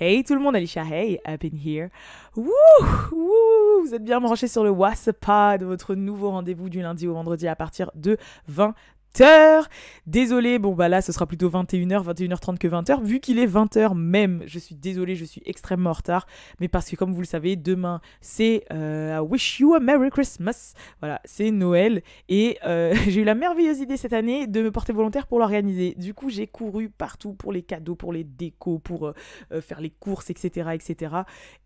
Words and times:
Hey 0.00 0.22
tout 0.22 0.34
le 0.34 0.40
monde, 0.40 0.54
Alicia, 0.54 0.84
hey, 0.84 1.18
up 1.28 1.42
in 1.42 1.56
here. 1.56 1.88
Wouh, 2.36 2.52
vous 3.82 3.94
êtes 3.94 4.04
bien 4.04 4.20
branchés 4.20 4.46
sur 4.46 4.62
le 4.62 4.70
WhatsApp, 4.70 5.60
votre 5.62 5.96
nouveau 5.96 6.30
rendez-vous 6.30 6.68
du 6.68 6.80
lundi 6.80 7.08
au 7.08 7.14
vendredi 7.14 7.48
à 7.48 7.56
partir 7.56 7.90
de 7.96 8.16
20 8.46 8.74
Désolé, 10.06 10.58
bon 10.58 10.74
bah 10.74 10.88
là 10.88 11.02
ce 11.02 11.12
sera 11.12 11.26
plutôt 11.26 11.50
21h, 11.50 12.04
21h30 12.04 12.58
que 12.58 12.68
20h, 12.68 13.02
vu 13.02 13.20
qu'il 13.20 13.38
est 13.38 13.46
20h 13.46 13.94
même. 13.94 14.42
Je 14.46 14.58
suis 14.58 14.74
désolée, 14.74 15.16
je 15.16 15.24
suis 15.24 15.42
extrêmement 15.44 15.90
en 15.90 15.94
retard, 15.94 16.26
mais 16.60 16.68
parce 16.68 16.88
que 16.88 16.96
comme 16.96 17.12
vous 17.12 17.20
le 17.20 17.26
savez, 17.26 17.56
demain 17.56 18.00
c'est 18.20 18.64
euh, 18.72 19.18
Wish 19.20 19.60
You 19.60 19.74
a 19.74 19.80
Merry 19.80 20.10
Christmas. 20.10 20.74
Voilà, 21.00 21.20
c'est 21.24 21.50
Noël 21.50 22.02
et 22.28 22.58
euh, 22.64 22.94
j'ai 23.08 23.22
eu 23.22 23.24
la 23.24 23.34
merveilleuse 23.34 23.80
idée 23.80 23.96
cette 23.96 24.12
année 24.12 24.46
de 24.46 24.62
me 24.62 24.70
porter 24.70 24.92
volontaire 24.92 25.26
pour 25.26 25.38
l'organiser. 25.40 25.94
Du 25.98 26.14
coup, 26.14 26.30
j'ai 26.30 26.46
couru 26.46 26.88
partout 26.88 27.34
pour 27.34 27.52
les 27.52 27.62
cadeaux, 27.62 27.96
pour 27.96 28.12
les 28.12 28.24
décos, 28.24 28.78
pour 28.78 29.08
euh, 29.08 29.60
faire 29.60 29.80
les 29.80 29.90
courses, 29.90 30.30
etc., 30.30 30.70
etc. 30.74 31.16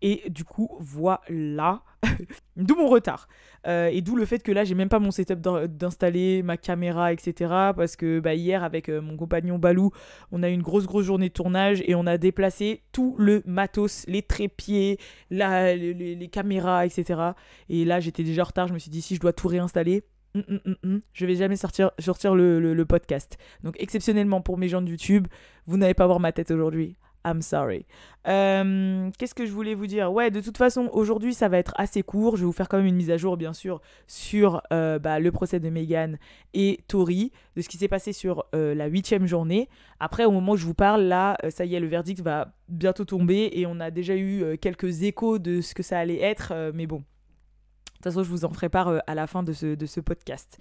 Et 0.01 0.23
du 0.29 0.43
coup, 0.43 0.69
voilà. 0.79 1.83
d'où 2.57 2.75
mon 2.75 2.87
retard. 2.87 3.27
et 3.65 4.01
d'où 4.01 4.15
le 4.15 4.25
fait 4.25 4.43
que 4.43 4.51
là, 4.51 4.63
j'ai 4.63 4.75
même 4.75 4.89
pas 4.89 4.99
mon 4.99 5.11
setup 5.11 5.39
d'installer 5.39 6.43
ma 6.43 6.57
caméra, 6.57 7.13
etc 7.13 7.53
parce 7.71 7.95
que 7.95 8.19
bah, 8.19 8.33
hier, 8.35 8.63
avec 8.63 8.89
euh, 8.89 9.01
mon 9.01 9.17
compagnon 9.17 9.57
Balou, 9.57 9.91
on 10.31 10.43
a 10.43 10.49
eu 10.49 10.53
une 10.53 10.61
grosse, 10.61 10.85
grosse 10.85 11.05
journée 11.05 11.29
de 11.29 11.33
tournage 11.33 11.83
et 11.85 11.95
on 11.95 12.05
a 12.05 12.17
déplacé 12.17 12.83
tout 12.91 13.15
le 13.17 13.41
matos, 13.45 14.05
les 14.07 14.21
trépieds, 14.21 14.97
la, 15.29 15.75
les, 15.75 16.27
caméras, 16.29 16.85
etc. 16.85 17.21
Et 17.69 17.85
là, 17.85 17.99
j'étais 17.99 18.23
déjà 18.23 18.43
en 18.43 18.45
retard. 18.45 18.67
Je 18.67 18.73
me 18.73 18.79
suis 18.79 18.89
dit, 18.91 19.01
si 19.01 19.15
je 19.15 19.19
dois 19.19 19.33
tout 19.33 19.47
réinstaller, 19.47 20.03
je 20.35 20.39
hum, 20.39 20.59
hum, 20.65 20.75
hum, 20.83 21.01
je 21.13 21.25
vais 21.25 21.35
jamais 21.35 21.55
sortir, 21.55 21.91
sortir 21.99 22.35
le, 22.35 22.59
le, 22.59 22.85
podcast. 22.85 23.37
Donc, 23.63 23.75
exceptionnellement 23.79 24.41
pour 24.41 24.57
mes 24.57 24.67
gens 24.67 24.81
de 24.81 24.89
YouTube, 24.89 25.27
vous 25.67 25.77
n'allez 25.77 25.93
pas 25.93 26.07
voir 26.07 26.19
ma 26.19 26.31
tête 26.31 26.51
aujourd'hui. 26.51 26.95
I'm 27.25 27.41
sorry. 27.41 27.85
Euh, 28.27 29.09
qu'est-ce 29.17 29.35
que 29.35 29.45
je 29.45 29.51
voulais 29.51 29.75
vous 29.75 29.87
dire? 29.87 30.11
Ouais, 30.11 30.31
de 30.31 30.41
toute 30.41 30.57
façon, 30.57 30.89
aujourd'hui, 30.93 31.33
ça 31.33 31.49
va 31.49 31.57
être 31.57 31.73
assez 31.77 32.03
court. 32.03 32.35
Je 32.35 32.41
vais 32.41 32.45
vous 32.45 32.53
faire 32.53 32.69
quand 32.69 32.77
même 32.77 32.85
une 32.85 32.95
mise 32.95 33.11
à 33.11 33.17
jour, 33.17 33.37
bien 33.37 33.53
sûr, 33.53 33.81
sur 34.07 34.61
euh, 34.71 34.99
bah, 34.99 35.19
le 35.19 35.31
procès 35.31 35.59
de 35.59 35.69
Meghan 35.69 36.13
et 36.53 36.79
Tori, 36.87 37.31
de 37.55 37.61
ce 37.61 37.69
qui 37.69 37.77
s'est 37.77 37.87
passé 37.87 38.13
sur 38.13 38.45
euh, 38.55 38.75
la 38.75 38.87
huitième 38.87 39.25
journée. 39.25 39.69
Après, 39.99 40.25
au 40.25 40.31
moment 40.31 40.53
où 40.53 40.57
je 40.57 40.65
vous 40.65 40.73
parle, 40.73 41.03
là, 41.03 41.37
ça 41.49 41.65
y 41.65 41.75
est, 41.75 41.79
le 41.79 41.87
verdict 41.87 42.21
va 42.21 42.53
bientôt 42.67 43.05
tomber 43.05 43.49
et 43.53 43.65
on 43.65 43.79
a 43.79 43.91
déjà 43.91 44.15
eu 44.15 44.57
quelques 44.57 45.03
échos 45.03 45.39
de 45.39 45.61
ce 45.61 45.73
que 45.73 45.83
ça 45.83 45.99
allait 45.99 46.21
être, 46.21 46.71
mais 46.73 46.87
bon. 46.87 46.97
De 46.97 48.09
toute 48.09 48.15
façon, 48.15 48.23
je 48.23 48.29
vous 48.29 48.43
en 48.43 48.49
ferai 48.49 48.67
part 48.67 49.01
à 49.07 49.15
la 49.15 49.27
fin 49.27 49.43
de 49.43 49.53
ce, 49.53 49.75
de 49.75 49.85
ce 49.85 50.01
podcast. 50.01 50.57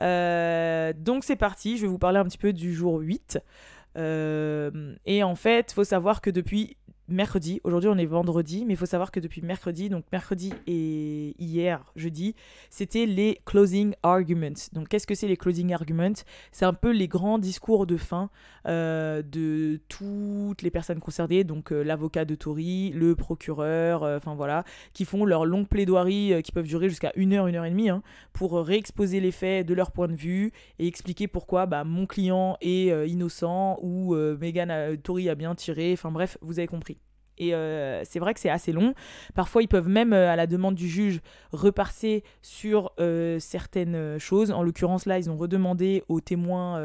donc, 0.00 1.24
c'est 1.24 1.36
parti. 1.36 1.76
Je 1.76 1.82
vais 1.82 1.88
vous 1.88 1.98
parler 1.98 2.18
un 2.18 2.24
petit 2.24 2.38
peu 2.38 2.52
du 2.52 2.74
jour 2.74 2.98
8. 2.98 3.38
Euh, 3.96 4.94
et 5.04 5.22
en 5.22 5.34
fait, 5.34 5.72
faut 5.72 5.84
savoir 5.84 6.20
que 6.20 6.30
depuis 6.30 6.76
mercredi. 7.10 7.60
Aujourd'hui, 7.64 7.90
on 7.90 7.98
est 7.98 8.06
vendredi, 8.06 8.64
mais 8.64 8.74
il 8.74 8.76
faut 8.76 8.86
savoir 8.86 9.10
que 9.10 9.20
depuis 9.20 9.42
mercredi, 9.42 9.88
donc 9.88 10.04
mercredi 10.12 10.52
et 10.66 11.34
hier, 11.38 11.84
jeudi, 11.96 12.34
c'était 12.70 13.06
les 13.06 13.40
closing 13.44 13.94
arguments. 14.02 14.68
Donc, 14.72 14.88
qu'est-ce 14.88 15.06
que 15.06 15.14
c'est 15.14 15.28
les 15.28 15.36
closing 15.36 15.72
arguments? 15.72 16.24
C'est 16.52 16.64
un 16.64 16.74
peu 16.74 16.90
les 16.90 17.08
grands 17.08 17.38
discours 17.38 17.86
de 17.86 17.96
fin 17.96 18.30
euh, 18.66 19.22
de 19.22 19.80
toutes 19.88 20.62
les 20.62 20.70
personnes 20.70 21.00
concernées, 21.00 21.44
donc 21.44 21.72
euh, 21.72 21.82
l'avocat 21.82 22.24
de 22.24 22.34
Tory, 22.34 22.90
le 22.90 23.16
procureur, 23.16 24.02
euh, 24.02 24.16
enfin 24.16 24.34
voilà, 24.34 24.64
qui 24.92 25.04
font 25.04 25.24
leur 25.24 25.44
longue 25.44 25.66
plaidoirie 25.66 26.42
qui 26.42 26.52
peuvent 26.52 26.66
durer 26.66 26.88
jusqu'à 26.88 27.12
une 27.16 27.32
heure, 27.32 27.46
une 27.46 27.56
heure 27.56 27.64
et 27.64 27.70
demie, 27.70 27.90
hein, 27.90 28.02
pour 28.32 28.52
réexposer 28.54 29.20
les 29.20 29.32
faits 29.32 29.66
de 29.66 29.74
leur 29.74 29.92
point 29.92 30.08
de 30.08 30.14
vue 30.14 30.52
et 30.78 30.86
expliquer 30.86 31.28
pourquoi 31.28 31.66
bah, 31.66 31.84
mon 31.84 32.06
client 32.06 32.56
est 32.60 33.08
innocent 33.08 33.78
ou 33.82 34.14
Megan 34.14 34.96
Tory 35.02 35.28
a 35.28 35.34
bien 35.34 35.54
tiré. 35.54 35.92
Enfin 35.92 36.10
bref, 36.10 36.38
vous 36.40 36.58
avez 36.58 36.68
compris. 36.68 36.99
Et 37.40 37.54
euh, 37.54 38.02
c'est 38.04 38.18
vrai 38.18 38.34
que 38.34 38.38
c'est 38.38 38.50
assez 38.50 38.70
long. 38.70 38.94
Parfois, 39.34 39.62
ils 39.62 39.68
peuvent 39.68 39.88
même, 39.88 40.12
euh, 40.12 40.30
à 40.30 40.36
la 40.36 40.46
demande 40.46 40.74
du 40.74 40.88
juge, 40.88 41.20
repasser 41.52 42.22
sur 42.42 42.92
euh, 43.00 43.38
certaines 43.40 44.18
choses. 44.18 44.52
En 44.52 44.62
l'occurrence, 44.62 45.06
là, 45.06 45.18
ils 45.18 45.30
ont 45.30 45.36
redemandé 45.36 46.04
au 46.08 46.20
témoin 46.20 46.80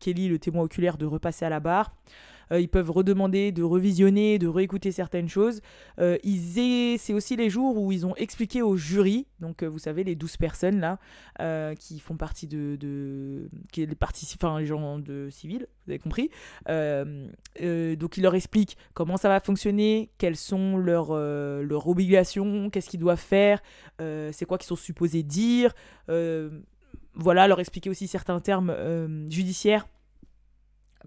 Kelly, 0.00 0.28
le 0.28 0.38
témoin 0.38 0.62
oculaire, 0.62 0.96
de 0.96 1.04
repasser 1.04 1.44
à 1.44 1.50
la 1.50 1.60
barre. 1.60 1.94
Euh, 2.52 2.60
ils 2.60 2.68
peuvent 2.68 2.90
redemander 2.90 3.50
de 3.52 3.62
revisionner, 3.62 4.38
de 4.38 4.46
réécouter 4.46 4.92
certaines 4.92 5.28
choses. 5.28 5.60
Euh, 5.98 6.18
c'est 6.98 7.14
aussi 7.14 7.36
les 7.36 7.50
jours 7.50 7.78
où 7.78 7.92
ils 7.92 8.06
ont 8.06 8.14
expliqué 8.16 8.62
au 8.62 8.76
jury, 8.76 9.26
donc 9.40 9.62
euh, 9.62 9.66
vous 9.66 9.78
savez, 9.78 10.04
les 10.04 10.14
12 10.14 10.36
personnes 10.36 10.80
là, 10.80 10.98
qui 11.76 11.98
font 12.00 12.16
partie 12.16 12.46
de. 12.46 12.76
de 12.76 13.48
qui 13.72 13.84
les, 13.86 13.96
enfin, 14.36 14.58
les 14.58 14.66
gens 14.66 14.98
de 14.98 15.28
civil, 15.30 15.66
vous 15.86 15.92
avez 15.92 15.98
compris. 15.98 16.30
donc 16.66 18.16
ils 18.16 18.22
leur 18.22 18.34
expliquent 18.34 18.76
comment 18.94 19.16
ça 19.16 19.28
va 19.28 19.40
fonctionner, 19.40 20.10
quelles 20.18 20.36
sont 20.36 20.76
leurs, 20.76 21.14
leurs 21.14 21.88
obligations, 21.88 22.70
qu'est-ce 22.70 22.90
qu'ils 22.90 23.00
doivent 23.00 23.18
faire, 23.18 23.62
c'est 23.98 24.44
quoi 24.46 24.58
qu'ils 24.58 24.68
sont 24.68 24.76
supposés 24.76 25.22
dire. 25.22 25.72
voilà, 27.14 27.48
leur 27.48 27.60
expliquer 27.60 27.90
aussi 27.90 28.06
certains 28.06 28.40
termes 28.40 28.74
judiciaires 29.30 29.86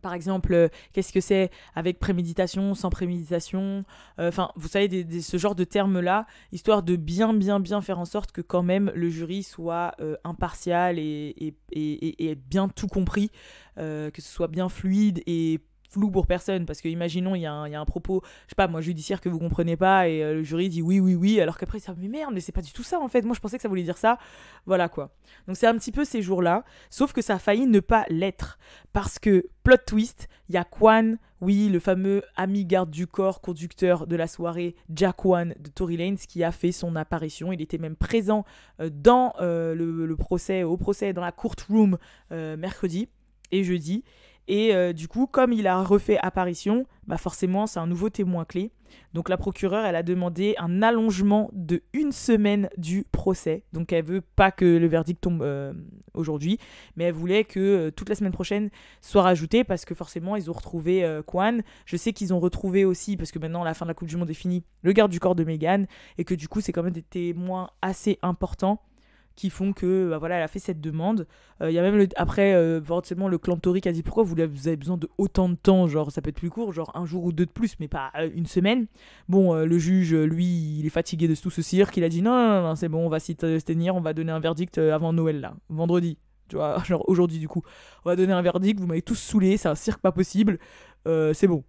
par 0.02 0.14
exemple, 0.14 0.54
euh, 0.54 0.68
qu'est-ce 0.94 1.14
que 1.14 1.22
c'est 1.22 1.52
avec 1.76 2.00
préméditation, 2.00 2.76
sans 2.76 2.90
préméditation 2.90 3.84
euh, 4.20 4.30
Enfin, 4.30 4.52
vous 4.56 4.68
savez, 4.68 5.22
ce 5.22 5.38
genre 5.38 5.56
de 5.56 5.64
termes-là, 5.64 6.26
histoire 6.52 6.84
de 6.84 6.96
bien, 6.96 7.34
bien, 7.34 7.60
bien 7.60 7.82
faire 7.82 8.00
en 8.00 8.06
sorte 8.06 8.32
que 8.32 8.42
quand 8.42 8.64
même 8.64 8.92
le 8.96 9.10
jury 9.10 9.44
soit 9.44 9.94
euh, 10.00 10.16
impartial 10.24 11.00
et, 11.00 11.56
et, 11.72 12.36
bien 12.36 12.68
tout 12.70 12.88
compris, 12.88 13.32
que 13.78 14.12
ce 14.18 14.30
soit 14.30 14.48
bien 14.48 14.70
fluide 14.70 15.22
et 15.26 15.60
flou 15.96 16.12
pour 16.12 16.28
personne 16.28 16.66
parce 16.66 16.82
que 16.82 16.90
imaginons 16.90 17.36
il 17.36 17.42
y, 17.42 17.46
a 17.46 17.54
un 17.54 17.86
propos 17.86 18.22
je 18.24 18.50
sais 18.50 18.56
pas 18.58 18.68
moi 18.68 18.82
judiciaire 18.82 19.22
que 19.22 19.30
vous 19.30 19.40
comprenez 19.40 19.78
pas 19.78 20.10
et 20.10 20.22
euh, 20.22 20.34
le 20.36 20.44
jury 20.44 20.68
dit 20.68 20.82
oui 20.82 21.00
oui 21.00 21.16
oui 21.16 21.40
alors 21.40 21.58
qu'après 21.58 21.80
ça 21.80 21.94
mais 21.98 22.10
merde 22.10 22.34
mais 22.34 22.42
c'est 22.42 22.52
pas 22.52 22.62
du 22.62 22.74
tout 22.74 22.84
ça 22.84 23.00
en 23.00 23.08
fait. 23.08 23.22
Moi 23.22 23.34
je 23.34 23.40
pensais 23.40 23.56
que 23.58 23.62
ça 23.62 23.70
voulait 23.70 23.84
dire 23.84 23.98
ça. 23.98 24.18
Voilà 24.66 24.90
quoi. 24.90 25.12
Donc 25.48 25.56
c'est 25.56 25.68
un 25.68 25.78
petit 25.78 25.94
peu 25.94 26.04
ces 26.04 26.22
jours 26.22 26.42
là 26.42 26.66
sauf 26.90 27.14
que 27.14 27.22
ça 27.22 27.36
a 27.36 27.40
failli 27.40 27.66
ne 27.66 27.80
pas 27.80 28.06
l'être. 28.10 28.60
Parce 28.92 29.20
que 29.20 29.48
plot 29.64 29.78
twist 29.88 30.28
il 30.50 30.56
y 30.56 30.58
a 30.58 30.66
Kwan 30.66 31.18
oui 31.40 31.70
le 31.70 31.80
fameux 31.80 32.24
ami 32.36 32.66
garde 32.66 32.92
du 32.92 33.08
corps 33.08 33.40
conducteur 33.40 34.06
de 34.06 34.16
la 34.18 34.28
soirée 34.28 34.76
Jack 34.90 35.24
Wan 35.24 35.54
de 35.58 35.70
Tory 35.70 35.96
Lanez 35.96 36.18
qui 36.28 36.44
a 36.44 36.52
fait 36.52 36.74
son 36.74 36.98
apparition. 36.98 37.54
Il 37.54 37.62
était 37.62 37.78
même 37.78 37.96
présent 37.96 38.44
euh, 38.82 38.90
dans 38.94 39.34
euh, 39.40 39.74
le, 39.74 40.06
le, 40.06 40.16
procès 40.18 40.64
au 40.64 40.76
procès 40.76 41.14
dans 41.14 41.22
la 41.22 41.32
courtroom 41.32 41.98
mercredi. 42.32 43.08
Et 43.52 43.64
jeudi 43.64 44.04
et 44.48 44.76
euh, 44.76 44.94
du 44.94 45.08
coup, 45.08 45.28
comme 45.28 45.54
il 45.54 45.68
a 45.68 45.82
refait 45.82 46.18
apparition, 46.18 46.86
bah 47.08 47.18
forcément, 47.18 47.68
c'est 47.68 47.80
un 47.80 47.88
nouveau 47.88 48.10
témoin 48.10 48.46
clé. 48.46 48.72
Donc 49.14 49.30
la 49.30 49.38
procureure, 49.38 49.86
elle 49.86 49.96
a 49.96 50.04
demandé 50.04 50.56
un 50.58 50.82
allongement 50.82 51.50
de 51.54 51.82
une 51.94 52.12
semaine 52.12 52.70
du 52.78 53.06
procès. 53.12 53.64
Donc 53.74 53.92
elle 53.92 54.06
veut 54.06 54.22
pas 54.22 54.52
que 54.52 54.66
le 54.66 54.88
verdict 54.88 55.22
tombe 55.22 55.42
euh, 55.42 55.74
aujourd'hui, 56.14 56.60
mais 56.96 57.06
elle 57.06 57.14
voulait 57.14 57.44
que 57.44 57.60
euh, 57.60 57.92
toute 57.92 58.10
la 58.10 58.16
semaine 58.16 58.32
prochaine 58.32 58.70
soit 59.02 59.24
rajoutée 59.24 59.64
parce 59.64 59.84
que 59.84 59.96
forcément, 59.96 60.36
ils 60.36 60.50
ont 60.50 60.54
retrouvé 60.54 61.22
Kwan. 61.26 61.64
Je 61.86 61.98
sais 61.98 62.14
qu'ils 62.14 62.34
ont 62.34 62.40
retrouvé 62.40 62.86
aussi, 62.86 63.18
parce 63.18 63.32
que 63.32 63.40
maintenant 63.40 63.64
la 63.64 63.74
fin 63.74 63.86
de 63.86 63.90
la 63.90 63.94
Coupe 63.94 64.08
du 64.08 64.18
Monde 64.18 64.30
est 64.30 64.36
finie, 64.36 64.64
le 64.84 64.92
garde 64.92 65.12
du 65.12 65.20
corps 65.20 65.36
de 65.36 65.44
Meghan, 65.44 65.86
et 66.18 66.24
que 66.24 66.36
du 66.36 66.48
coup, 66.48 66.62
c'est 66.62 66.72
quand 66.72 66.84
même 66.84 66.94
des 66.94 67.02
témoins 67.02 67.70
assez 67.82 68.20
importants 68.22 68.82
qui 69.36 69.50
font 69.50 69.74
que 69.74 70.10
bah 70.10 70.18
voilà 70.18 70.38
elle 70.38 70.44
a 70.44 70.48
fait 70.48 70.60
cette 70.60 70.82
demande. 70.82 71.28
Il 71.60 71.66
euh, 71.66 71.72
y 71.72 71.80
a 71.80 71.82
même 71.82 71.98
le, 71.98 72.08
après 72.16 72.54
euh, 72.54 72.82
forcément 72.82 73.28
le 73.28 73.38
clan 73.38 73.58
Tori 73.58 73.82
qui 73.82 73.90
a 73.90 73.92
dit 73.92 74.04
pourquoi 74.04 74.24
vous, 74.24 74.40
avez 74.40 74.76
besoin 74.76 74.98
de 74.98 75.10
autant 75.18 75.50
de 75.50 75.56
temps 75.56 75.88
genre 75.88 76.12
ça 76.12 76.22
peut 76.22 76.30
être 76.30 76.36
plus 76.36 76.50
court 76.50 76.72
genre 76.72 76.92
un 76.96 77.06
jour 77.06 77.24
ou 77.26 77.32
deux 77.32 77.46
de 77.46 77.52
plus 77.52 77.76
mais 77.80 77.88
pas 77.88 78.12
euh, 78.18 78.30
une 78.34 78.46
semaine. 78.46 78.88
Bon 79.30 79.54
le 79.54 79.78
juge 79.78 80.14
lui 80.16 80.80
il 80.80 80.86
est 80.86 80.90
fatigué 80.90 81.28
de 81.28 81.36
tout 81.36 81.50
ce 81.50 81.62
cirque. 81.62 81.98
Il 81.98 82.04
a 82.04 82.10
dit 82.10 82.22
non 82.22 82.32
non 82.32 82.62
non, 82.62 82.76
c'est 82.76 82.90
bon 82.90 83.06
on 83.06 83.10
va 83.10 83.20
s'y 83.20 83.36
tenir 83.36 83.96
on 83.96 84.02
va 84.02 84.14
donner 84.14 84.32
un 84.32 84.40
verdict 84.40 84.78
avant 84.78 85.14
Noël 85.14 85.40
là 85.42 85.56
vendredi. 85.70 86.18
Tu 86.48 86.56
vois 86.56 86.84
genre 86.86 87.08
aujourd'hui 87.10 87.40
du 87.40 87.48
coup. 87.48 87.64
On 88.06 88.10
va 88.10 88.16
donner 88.16 88.34
un 88.34 88.42
verdict 88.42 88.80
vous 88.80 88.88
m'avez 88.88 89.02
tous 89.02 89.16
saoulé 89.16 89.58
c'est 89.58 89.70
un 89.70 89.76
cirque 89.76 90.02
pas 90.02 90.12
possible. 90.12 90.60
C'est 91.06 91.48
bon 91.48 91.64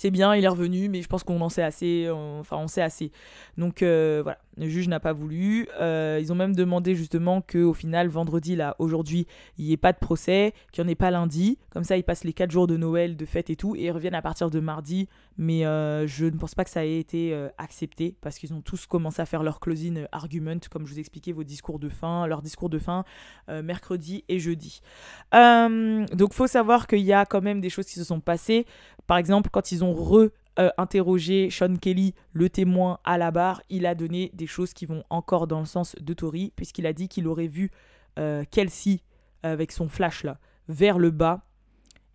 c'est 0.00 0.10
bien, 0.10 0.34
il 0.34 0.42
est 0.44 0.48
revenu, 0.48 0.88
mais 0.88 1.02
je 1.02 1.08
pense 1.08 1.24
qu'on 1.24 1.42
en 1.42 1.50
sait 1.50 1.62
assez. 1.62 2.08
enfin, 2.10 2.56
on 2.56 2.68
sait 2.68 2.80
assez. 2.80 3.12
Donc 3.58 3.82
voilà, 3.82 4.38
le 4.60 4.68
juge 4.68 4.88
n'a 4.88 5.00
pas 5.00 5.12
voulu. 5.12 5.68
Euh, 5.80 6.18
ils 6.20 6.32
ont 6.32 6.34
même 6.34 6.54
demandé 6.54 6.94
justement 6.94 7.40
qu'au 7.40 7.72
final, 7.72 8.08
vendredi, 8.08 8.56
là, 8.56 8.76
aujourd'hui, 8.78 9.26
il 9.58 9.64
n'y 9.64 9.72
ait 9.72 9.78
pas 9.78 9.92
de 9.92 9.98
procès, 9.98 10.52
qu'il 10.70 10.84
n'y 10.84 10.88
en 10.88 10.92
ait 10.92 10.96
pas 10.96 11.10
lundi. 11.10 11.58
Comme 11.70 11.84
ça, 11.84 11.96
ils 11.96 12.02
passent 12.02 12.24
les 12.24 12.34
4 12.34 12.50
jours 12.50 12.66
de 12.66 12.76
Noël, 12.76 13.16
de 13.16 13.24
fête 13.24 13.48
et 13.48 13.56
tout, 13.56 13.74
et 13.74 13.84
ils 13.84 13.90
reviennent 13.90 14.14
à 14.14 14.22
partir 14.22 14.50
de 14.50 14.60
mardi. 14.60 15.08
Mais 15.38 15.64
euh, 15.64 16.06
je 16.06 16.26
ne 16.26 16.36
pense 16.36 16.54
pas 16.54 16.64
que 16.64 16.70
ça 16.70 16.84
ait 16.84 16.98
été 16.98 17.32
euh, 17.32 17.48
accepté, 17.56 18.16
parce 18.20 18.38
qu'ils 18.38 18.52
ont 18.52 18.60
tous 18.60 18.86
commencé 18.86 19.22
à 19.22 19.26
faire 19.26 19.42
leur 19.42 19.60
closing 19.60 20.04
argument, 20.12 20.60
comme 20.70 20.86
je 20.86 20.92
vous 20.92 20.98
expliquais, 20.98 21.32
vos 21.32 21.44
discours 21.44 21.78
de 21.78 21.88
fin, 21.88 22.26
leur 22.26 22.42
discours 22.42 22.68
de 22.68 22.78
fin, 22.78 23.04
mercredi 23.48 24.24
et 24.28 24.38
jeudi. 24.38 24.82
donc, 25.32 26.34
faut 26.34 26.46
savoir 26.46 26.86
qu'il 26.86 27.00
y 27.00 27.12
a 27.12 27.24
quand 27.24 27.40
même 27.40 27.60
des 27.60 27.70
choses 27.70 27.86
qui 27.86 27.94
se 27.94 28.04
sont 28.04 28.20
passées. 28.20 28.66
Par 29.10 29.18
exemple, 29.18 29.50
quand 29.50 29.72
ils 29.72 29.82
ont 29.82 29.92
re 29.92 30.28
euh, 30.60 30.70
interrogé 30.78 31.50
Sean 31.50 31.74
Kelly, 31.74 32.14
le 32.32 32.48
témoin 32.48 33.00
à 33.02 33.18
la 33.18 33.32
barre, 33.32 33.60
il 33.68 33.84
a 33.86 33.96
donné 33.96 34.30
des 34.34 34.46
choses 34.46 34.72
qui 34.72 34.86
vont 34.86 35.02
encore 35.10 35.48
dans 35.48 35.58
le 35.58 35.66
sens 35.66 35.96
de 36.00 36.14
Tori, 36.14 36.52
puisqu'il 36.54 36.86
a 36.86 36.92
dit 36.92 37.08
qu'il 37.08 37.26
aurait 37.26 37.48
vu 37.48 37.72
euh, 38.20 38.44
Kelsey 38.52 39.00
avec 39.42 39.72
son 39.72 39.88
flash 39.88 40.22
là 40.22 40.38
vers 40.68 40.96
le 40.96 41.10
bas. 41.10 41.42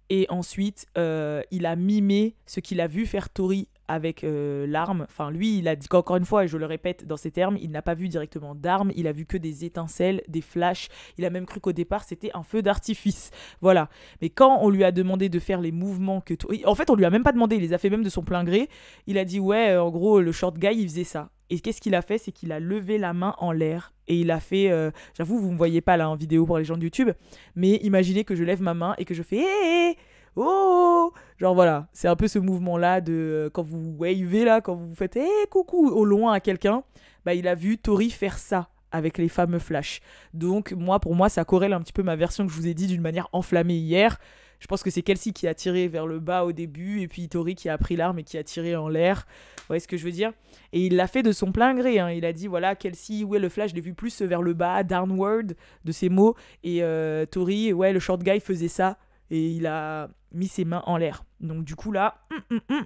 Et 0.10 0.26
ensuite, 0.30 0.86
euh, 0.98 1.42
il 1.52 1.66
a 1.66 1.76
mimé 1.76 2.38
ce 2.46 2.62
qu'il 2.62 2.80
a 2.80 2.88
vu 2.88 3.06
faire 3.06 3.30
Tori 3.30 3.68
avec 3.88 4.24
euh, 4.24 4.66
l'arme. 4.68 5.06
Enfin, 5.10 5.32
lui, 5.32 5.60
il 5.60 5.68
a 5.68 5.76
dit 5.76 5.88
qu'encore 5.88 6.18
une 6.18 6.26
fois, 6.26 6.46
et 6.46 6.48
je 6.48 6.58
le 6.58 6.66
répète 6.66 7.06
dans 7.06 7.18
ces 7.18 7.32
termes, 7.32 7.58
il 7.62 7.72
n'a 7.72 7.82
pas 7.82 7.94
vu 7.94 8.10
directement 8.10 8.56
d'arme, 8.56 8.92
il 8.96 9.08
a 9.08 9.12
vu 9.12 9.26
que 9.26 9.38
des 9.38 9.66
étincelles, 9.66 10.22
des 10.28 10.42
flashs. 10.42 10.90
Il 11.18 11.26
a 11.26 11.30
même 11.30 11.46
cru 11.46 11.60
qu'au 11.60 11.74
départ, 11.74 12.04
c'était 12.04 12.32
un 12.34 12.44
feu 12.44 12.62
d'artifice. 12.62 13.32
Voilà. 13.62 13.90
Mais 14.22 14.30
quand 14.30 14.60
on 14.62 14.70
lui 14.70 14.84
a 14.84 14.92
demandé 14.92 15.30
de 15.30 15.40
faire 15.40 15.62
les 15.62 15.72
mouvements 15.72 16.22
que. 16.22 16.34
En 16.66 16.76
fait, 16.76 16.90
on 16.90 16.96
lui 16.96 17.06
a 17.06 17.10
même 17.10 17.24
pas 17.24 17.32
demandé, 17.32 17.56
il 17.56 17.62
les 17.62 17.74
a 17.74 17.78
fait 17.78 17.90
même 17.90 18.04
de 18.04 18.10
son 18.10 18.24
plein 18.24 18.44
gré. 18.44 18.70
Il 19.08 19.18
a 19.18 19.26
dit, 19.26 19.40
ouais, 19.40 19.72
euh, 19.72 19.84
en 19.84 19.92
gros, 19.92 20.22
le 20.22 20.32
short 20.32 20.58
guy, 20.58 20.74
il 20.74 20.88
faisait 20.88 21.04
ça. 21.04 21.30
Et 21.50 21.60
qu'est-ce 21.60 21.80
qu'il 21.80 21.94
a 21.94 22.02
fait? 22.02 22.18
C'est 22.18 22.32
qu'il 22.32 22.52
a 22.52 22.60
levé 22.60 22.98
la 22.98 23.14
main 23.14 23.36
en 23.38 23.52
l'air 23.52 23.94
et 24.08 24.20
il 24.20 24.32
a 24.32 24.40
fait. 24.40 24.72
Euh, 24.72 24.92
j'avoue, 25.14 25.38
vous 25.38 25.48
ne 25.48 25.54
me 25.54 25.58
voyez 25.58 25.82
pas 25.82 25.98
là 25.98 26.10
en 26.10 26.16
vidéo 26.16 26.46
pour 26.46 26.58
les 26.58 26.66
gens 26.66 26.78
de 26.78 26.84
YouTube, 26.84 27.12
mais 27.56 27.76
imaginez 27.84 28.24
que 28.24 28.36
je 28.36 28.44
lève 28.44 28.62
ma 28.62 28.74
main 28.74 28.96
et 28.98 29.06
que 29.06 29.14
je 29.14 29.22
fais. 29.22 29.42
Hé 29.42 29.98
oh 30.36 31.14
Genre 31.38 31.54
voilà, 31.54 31.88
c'est 31.92 32.08
un 32.08 32.16
peu 32.16 32.28
ce 32.28 32.40
mouvement-là 32.40 33.02
de 33.02 33.14
euh, 33.14 33.50
quand 33.50 33.64
vous 33.64 33.96
wavez 33.98 34.46
là, 34.46 34.62
quand 34.62 34.76
vous 34.76 34.96
faites 34.96 35.18
hé 35.18 35.28
coucou 35.50 35.90
au 35.90 36.06
loin 36.06 36.32
à 36.34 36.40
quelqu'un, 36.40 36.84
bah 37.26 37.34
il 37.34 37.48
a 37.48 37.56
vu 37.56 37.78
Tori 37.78 38.10
faire 38.10 38.38
ça 38.38 38.70
avec 38.92 39.18
les 39.18 39.28
fameux 39.28 39.60
flashs. 39.60 40.00
Donc 40.34 40.72
moi 40.72 41.00
pour 41.00 41.14
moi 41.14 41.28
ça 41.28 41.44
corrèle 41.44 41.74
un 41.74 41.82
petit 41.82 41.94
peu 41.94 42.04
ma 42.04 42.16
version 42.16 42.46
que 42.46 42.54
je 42.54 42.58
vous 42.58 42.68
ai 42.68 42.74
dit 42.74 42.88
d'une 42.88 43.02
manière 43.02 43.28
enflammée 43.34 43.76
hier. 43.76 44.18
Je 44.60 44.68
pense 44.68 44.82
que 44.82 44.90
c'est 44.90 45.02
Kelsey 45.02 45.34
qui 45.34 45.48
a 45.48 45.54
tiré 45.54 45.90
vers 45.90 46.08
le 46.08 46.20
bas 46.20 46.46
au 46.46 46.54
début 46.54 47.02
et 47.02 47.10
puis 47.10 47.28
Tori 47.28 47.56
qui 47.56 47.68
a 47.68 47.78
pris 47.78 47.98
l'arme 47.98 48.20
et 48.20 48.24
qui 48.24 48.38
a 48.38 48.44
tiré 48.44 48.78
en 48.78 48.88
l'air. 48.88 49.28
Vous 49.58 49.64
voyez 49.68 49.82
ce 49.82 49.88
que 49.88 49.98
je 49.98 50.06
veux 50.06 50.12
dire? 50.12 50.32
Et 50.72 50.86
il 50.86 50.96
l'a 50.96 51.08
fait 51.08 51.24
de 51.24 51.34
son 51.34 51.52
plein 51.52 51.76
gré. 51.76 52.00
Hein. 52.00 52.12
Il 52.12 52.26
a 52.26 52.32
dit 52.32 52.48
voilà, 52.48 52.76
Kelsey, 52.76 53.26
ouais, 53.26 53.40
le 53.40 53.50
flash, 53.50 53.72
je 53.72 53.76
l'ai 53.76 53.82
vu 53.82 53.94
plus 53.94 54.22
vers 54.22 54.42
le 54.42 54.54
bas, 54.54 54.84
downward 54.84 55.56
de 55.84 55.92
ses 55.92 56.08
mots. 56.08 56.36
Et 56.64 56.82
euh, 56.82 57.26
Tori, 57.26 57.74
ouais, 57.74 57.92
le 57.92 58.00
short 58.00 58.24
guy 58.24 58.40
faisait 58.40 58.70
ça 58.70 58.98
et 59.32 59.52
il 59.52 59.68
a 59.68 60.10
mis 60.32 60.48
ses 60.48 60.66
mains 60.66 60.84
en 60.86 60.98
l'air. 60.98 61.24
Donc 61.40 61.64
du 61.64 61.76
coup 61.76 61.92
là, 61.92 62.26
hum, 62.32 62.42
hum, 62.52 62.62
hum, 62.70 62.86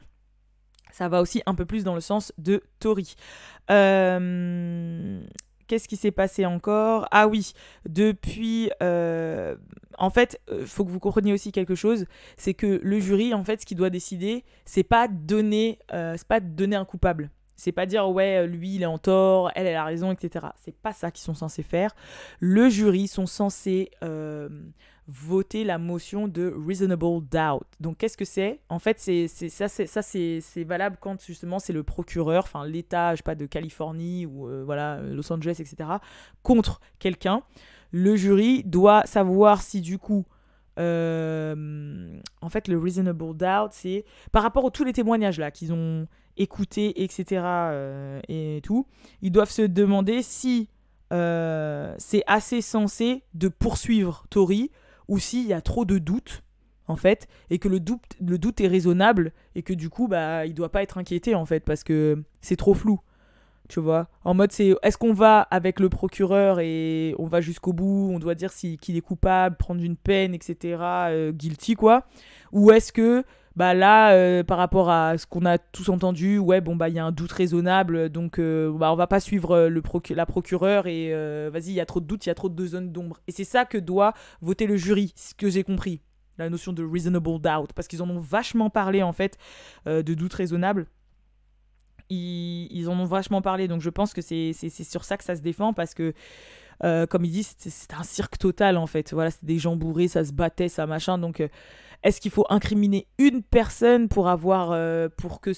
ça 0.92 1.08
va 1.10 1.22
aussi 1.22 1.42
un 1.46 1.56
peu 1.56 1.66
plus 1.66 1.84
dans 1.84 1.96
le 1.96 2.02
sens 2.02 2.34
de 2.38 2.64
Tori. 2.80 3.16
Euh, 3.70 5.22
qu'est-ce 5.68 5.88
qui 5.88 5.98
s'est 5.98 6.12
passé 6.12 6.46
encore? 6.46 7.08
Ah 7.12 7.28
oui, 7.28 7.54
depuis... 7.88 8.72
Euh, 8.82 9.56
en 9.98 10.10
fait, 10.10 10.40
il 10.50 10.54
euh, 10.56 10.66
faut 10.66 10.86
que 10.86 10.90
vous 10.90 11.00
compreniez 11.00 11.34
aussi 11.34 11.52
quelque 11.52 11.76
chose, 11.76 12.06
c'est 12.38 12.54
que 12.54 12.80
le 12.82 13.00
jury, 13.00 13.34
en 13.34 13.44
fait, 13.44 13.62
ce 13.62 13.66
qu'il 13.66 13.78
doit 13.78 13.90
décider, 13.90 14.46
c'est 14.66 14.84
pas 14.84 15.08
donner, 15.08 15.80
c'est 15.90 16.28
pas 16.28 16.40
donner 16.40 16.76
un 16.76 16.86
coupable. 16.86 17.30
C'est 17.56 17.74
pas 17.74 17.86
dire 17.86 18.10
ouais, 18.10 18.48
lui 18.48 18.76
il 18.76 18.84
est 18.84 18.86
en 18.86 18.98
tort, 18.98 19.52
elle 19.54 19.68
elle 19.68 19.76
a 19.76 19.84
raison, 19.84 20.14
etc. 20.14 20.46
C'est 20.56 20.74
pas 20.74 20.94
ça 20.94 21.12
qu'ils 21.12 21.26
sont 21.26 21.34
censés 21.34 21.62
faire. 21.62 21.94
Le 22.40 22.70
jury 22.70 23.10
sont 23.10 23.26
censés 23.26 23.92
voter 25.12 25.64
la 25.64 25.78
motion 25.78 26.28
de 26.28 26.54
reasonable 26.56 27.28
doubt. 27.30 27.66
Donc 27.80 27.98
qu'est-ce 27.98 28.18
que 28.18 28.26
c'est? 28.26 28.60
En 28.70 28.80
fait, 28.80 29.00
c'est 29.00 29.28
ça 29.28 29.68
c'est 29.68 30.64
valable 30.64 30.98
quand 31.00 31.24
justement 31.24 31.60
c'est 31.60 31.74
le 31.74 31.84
procureur, 31.84 32.44
enfin 32.44 32.66
l'État, 32.66 33.14
je 33.14 33.18
sais 33.18 33.24
pas 33.24 33.36
de 33.36 33.46
Californie 33.46 34.26
ou 34.26 34.48
euh, 34.48 34.64
voilà 34.64 35.02
Los 35.02 35.32
Angeles, 35.32 35.58
etc. 35.60 35.90
contre 36.44 36.80
quelqu'un. 37.00 37.44
Le 37.92 38.16
jury 38.16 38.64
doit 38.64 39.04
savoir 39.06 39.62
si 39.62 39.82
du 39.82 39.98
coup 39.98 40.26
euh, 40.78 42.20
en 42.42 42.50
fait, 42.50 42.68
le 42.68 42.78
reasonable 42.78 43.36
doubt, 43.36 43.72
c'est 43.72 44.06
par 44.32 44.44
rapport 44.44 44.66
à 44.66 44.72
tous 44.72 44.84
les 44.84 44.94
témoignages 44.94 45.40
là 45.40 45.52
qu'ils 45.52 45.74
ont 45.74 46.08
écoutés, 46.38 47.04
etc. 47.04 47.42
Euh, 47.44 48.22
et 48.30 48.62
tout, 48.64 48.88
ils 49.22 49.32
doivent 49.32 49.50
se 49.50 49.64
demander 49.64 50.22
si 50.22 50.70
c'est 51.12 52.24
assez 52.28 52.62
sensé 52.62 53.24
de 53.34 53.48
poursuivre 53.48 54.26
Tori 54.30 54.70
ou 55.10 55.20
s'il 55.20 55.46
y 55.46 55.54
a 55.54 55.60
trop 55.60 55.84
de 55.84 55.98
doutes 55.98 56.44
en 56.88 56.96
fait 56.96 57.28
et 57.50 57.60
que 57.60 57.68
le 57.68 57.80
doute 57.80 58.62
est 58.62 58.68
raisonnable 58.68 59.34
et 59.56 59.62
que 59.62 59.74
du 59.74 59.90
coup 59.90 60.08
bah 60.08 60.46
il 60.46 60.54
doit 60.54 60.72
pas 60.72 60.82
être 60.82 60.98
inquiété 60.98 61.36
en 61.36 61.46
fait 61.46 61.66
parce 61.66 61.84
que 61.84 62.24
c'est 62.42 62.56
trop 62.56 62.74
flou 62.74 63.02
tu 63.68 63.80
vois. 63.80 64.08
En 64.24 64.34
mode 64.34 64.52
c'est 64.52 64.74
est-ce 64.82 64.98
qu'on 64.98 65.14
va 65.14 65.42
avec 65.42 65.80
le 65.80 65.90
procureur 65.90 66.60
et 66.60 67.14
on 67.20 67.28
va 67.28 67.40
jusqu'au 67.40 67.72
bout 67.72 68.10
on 68.12 68.18
doit 68.18 68.34
dire 68.34 68.52
si 68.52 68.78
qu'il 68.78 68.98
est 68.98 69.02
coupable 69.02 69.58
prendre 69.58 69.84
une 69.84 69.96
peine 69.96 70.34
etc 70.34 70.78
euh, 70.82 71.32
guilty 71.32 71.76
quoi? 71.76 72.08
Ou 72.52 72.72
est-ce 72.72 72.92
que 72.92 73.24
bah 73.56 73.74
là, 73.74 74.14
euh, 74.14 74.44
par 74.44 74.58
rapport 74.58 74.90
à 74.90 75.18
ce 75.18 75.26
qu'on 75.26 75.46
a 75.46 75.58
tous 75.58 75.90
entendu, 75.90 76.38
ouais, 76.38 76.62
bon, 76.62 76.76
bah, 76.76 76.90
il 76.90 76.96
y 76.96 77.00
a 77.00 77.06
un 77.06 77.12
doute 77.12 77.32
raisonnable, 77.32 78.10
donc 78.10 78.40
euh, 78.40 78.72
bah, 78.72 78.92
on 78.92 78.96
va 78.96 79.08
pas 79.08 79.20
suivre 79.20 79.52
euh, 79.52 79.70
le 79.70 79.82
la 80.12 80.26
procureure 80.26 80.88
et 80.88 81.10
vas-y, 81.50 81.70
il 81.70 81.74
y 81.74 81.82
a 81.82 81.86
trop 81.86 82.00
de 82.00 82.06
doutes, 82.06 82.26
il 82.26 82.30
y 82.30 82.32
a 82.32 82.36
trop 82.36 82.50
de 82.50 82.66
zones 82.66 82.92
d'ombre. 82.92 83.20
Et 83.28 83.32
c'est 83.32 83.44
ça 83.44 83.66
que 83.66 83.78
doit 83.78 84.14
voter 84.42 84.68
le 84.68 84.78
jury, 84.78 85.12
ce 85.16 85.34
que 85.34 85.50
j'ai 85.50 85.64
compris, 85.64 86.02
la 86.38 86.50
notion 86.50 86.74
de 86.74 86.84
reasonable 86.84 87.40
doubt, 87.40 87.74
parce 87.74 87.88
qu'ils 87.88 88.02
en 88.02 88.10
ont 88.10 88.20
vachement 88.20 88.70
parlé, 88.70 89.04
en 89.04 89.14
fait, 89.14 89.38
de 89.86 90.14
doute 90.14 90.34
raisonnable. 90.34 90.86
Ils, 92.10 92.68
ils, 92.72 92.90
en 92.90 93.00
ont 93.00 93.06
vachement 93.06 93.42
parlé, 93.42 93.68
donc 93.68 93.82
je 93.82 93.90
pense 93.90 94.14
que 94.14 94.22
c'est 94.22 94.54
sur 94.54 95.04
ça 95.04 95.18
que 95.18 95.24
ça 95.24 95.36
se 95.36 95.42
défend, 95.42 95.74
parce 95.74 95.94
que 95.94 96.14
comme 96.82 97.26
ils 97.26 97.32
disent, 97.32 97.56
c'est 97.58 97.94
un 97.94 98.04
cirque 98.04 98.38
total 98.38 98.78
en 98.78 98.88
fait. 98.88 99.14
Voilà, 99.14 99.32
c'était 99.32 99.48
des 99.48 99.60
gens 99.60 99.76
bourrés, 99.76 100.08
ça 100.08 100.24
se 100.24 100.34
battait, 100.34 100.70
ça 100.70 100.86
machin. 100.86 101.18
Donc, 101.18 101.42
est-ce 102.04 102.22
qu'il 102.22 102.32
faut 102.32 102.46
incriminer 102.50 103.08
une 103.18 103.44
personne 103.44 104.08
pour 104.08 104.30
avoir, 104.30 104.72
euh, 104.72 105.10
pour 105.18 105.42
que 105.42 105.52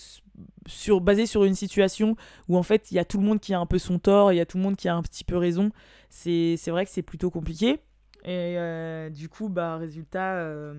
sur 0.66 1.02
basé 1.02 1.26
sur 1.26 1.44
une 1.44 1.56
situation 1.56 2.16
où 2.48 2.58
en 2.58 2.64
fait 2.64 2.92
il 2.92 2.96
y 2.96 3.00
a 3.00 3.06
tout 3.06 3.20
le 3.20 3.26
monde 3.26 3.40
qui 3.40 3.54
a 3.54 3.60
un 3.60 3.66
peu 3.66 3.78
son 3.78 4.00
tort, 4.00 4.34
il 4.34 4.38
y 4.38 4.40
a 4.40 4.46
tout 4.46 4.58
le 4.58 4.64
monde 4.64 4.76
qui 4.76 4.88
a 4.88 4.96
un 4.96 5.02
petit 5.04 5.24
peu 5.24 5.38
raison? 5.38 5.72
C'est 6.10 6.58
vrai 6.68 6.86
que 6.86 6.92
c'est 6.92 7.04
plutôt 7.04 7.30
compliqué. 7.30 7.80
Et 8.24 8.56
euh, 8.58 9.10
du 9.10 9.30
coup, 9.30 9.50
bah, 9.50 9.78
résultat, 9.78 10.36
euh, 10.36 10.74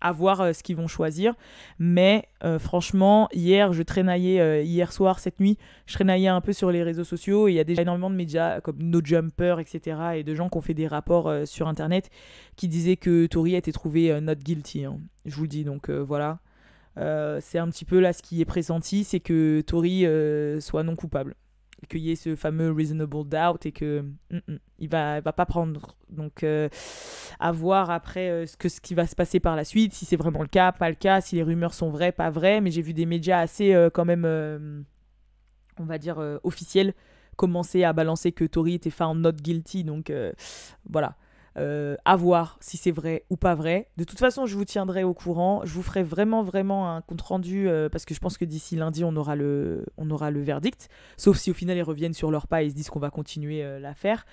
à 0.00 0.12
voir 0.12 0.40
euh, 0.40 0.52
ce 0.52 0.62
qu'ils 0.62 0.76
vont 0.76 0.86
choisir. 0.86 1.34
Mais 1.78 2.28
franchement, 2.58 3.28
hier, 3.32 3.72
je 3.72 3.82
traînaillais, 3.82 4.64
hier 4.64 4.92
soir, 4.92 5.18
cette 5.18 5.40
nuit, 5.40 5.58
je 5.86 5.94
traînaillais 5.94 6.28
un 6.28 6.40
peu 6.40 6.52
sur 6.52 6.70
les 6.70 6.82
réseaux 6.82 7.04
sociaux 7.04 7.48
et 7.48 7.52
il 7.52 7.54
y 7.54 7.60
a 7.60 7.64
déjà 7.64 7.82
énormément 7.82 8.08
de 8.08 8.14
médias 8.14 8.60
comme 8.60 8.78
No 8.78 9.00
Jumper, 9.04 9.56
etc. 9.58 9.98
et 10.16 10.24
de 10.24 10.34
gens 10.34 10.48
qui 10.48 10.56
ont 10.56 10.62
fait 10.62 10.74
des 10.74 10.86
rapports 10.86 11.30
sur 11.44 11.68
Internet 11.68 12.08
qui 12.56 12.66
disaient 12.66 12.96
que 12.96 13.26
Tori 13.26 13.54
a 13.56 13.58
été 13.58 13.72
trouvé 13.72 14.18
not 14.22 14.36
guilty. 14.36 14.86
Hein. 14.86 15.00
Je 15.26 15.34
vous 15.34 15.42
le 15.42 15.48
dis, 15.48 15.64
donc 15.64 15.90
voilà. 15.90 16.38
c'est 16.96 17.58
un 17.58 17.68
petit 17.68 17.84
peu 17.84 18.00
là 18.00 18.14
ce 18.14 18.22
qui 18.22 18.40
est 18.40 18.46
pressenti, 18.46 19.04
c'est 19.04 19.20
que 19.20 19.60
Tori 19.60 20.06
soit 20.62 20.82
non 20.82 20.96
coupable 20.96 21.36
qu'il 21.88 22.00
y 22.00 22.10
ait 22.10 22.16
ce 22.16 22.36
fameux 22.36 22.72
reasonable 22.72 23.24
doubt 23.24 23.66
et 23.66 23.72
que 23.72 24.02
mm, 24.30 24.36
mm, 24.48 24.56
il 24.78 24.88
va 24.88 25.22
pas 25.22 25.46
prendre. 25.46 25.96
Donc 26.08 26.42
euh, 26.42 26.68
à 27.38 27.52
voir 27.52 27.90
après 27.90 28.30
euh, 28.30 28.46
ce 28.46 28.56
que 28.56 28.68
ce 28.68 28.80
qui 28.80 28.94
va 28.94 29.06
se 29.06 29.14
passer 29.14 29.40
par 29.40 29.56
la 29.56 29.64
suite 29.64 29.92
si 29.92 30.04
c'est 30.04 30.16
vraiment 30.16 30.42
le 30.42 30.48
cas 30.48 30.72
pas 30.72 30.88
le 30.88 30.96
cas 30.96 31.20
si 31.20 31.36
les 31.36 31.42
rumeurs 31.42 31.74
sont 31.74 31.90
vraies 31.90 32.12
pas 32.12 32.30
vraies. 32.30 32.60
Mais 32.60 32.70
j'ai 32.70 32.82
vu 32.82 32.92
des 32.92 33.06
médias 33.06 33.40
assez 33.40 33.74
euh, 33.74 33.90
quand 33.90 34.04
même 34.04 34.24
on 35.78 35.84
va 35.84 35.98
dire 35.98 36.18
officiels 36.42 36.94
commencer 37.36 37.84
à 37.84 37.92
balancer 37.92 38.32
que 38.32 38.44
Tori 38.44 38.74
était 38.74 38.90
found 38.90 39.20
not 39.20 39.32
guilty. 39.32 39.84
Donc 39.84 40.12
voilà 40.88 41.16
euh, 41.58 41.96
à 42.04 42.16
voir 42.16 42.56
si 42.60 42.76
c'est 42.76 42.90
vrai 42.90 43.24
ou 43.28 43.36
pas 43.36 43.54
vrai. 43.54 43.88
De 43.96 44.04
toute 44.04 44.18
façon, 44.18 44.46
je 44.46 44.56
vous 44.56 44.64
tiendrai 44.64 45.02
au 45.02 45.14
courant. 45.14 45.62
Je 45.64 45.72
vous 45.72 45.82
ferai 45.82 46.02
vraiment, 46.02 46.42
vraiment 46.42 46.94
un 46.94 47.00
compte 47.00 47.22
rendu 47.22 47.68
euh, 47.68 47.88
parce 47.88 48.04
que 48.04 48.14
je 48.14 48.20
pense 48.20 48.38
que 48.38 48.44
d'ici 48.44 48.76
lundi, 48.76 49.02
on 49.04 49.16
aura, 49.16 49.34
le, 49.36 49.84
on 49.96 50.10
aura 50.10 50.30
le 50.30 50.40
verdict. 50.40 50.88
Sauf 51.16 51.38
si 51.38 51.50
au 51.50 51.54
final, 51.54 51.76
ils 51.76 51.82
reviennent 51.82 52.14
sur 52.14 52.30
leur 52.30 52.46
pas 52.46 52.62
et 52.62 52.70
se 52.70 52.74
disent 52.74 52.90
qu'on 52.90 53.00
va 53.00 53.10
continuer 53.10 53.64
euh, 53.64 53.80
l'affaire. 53.80 54.24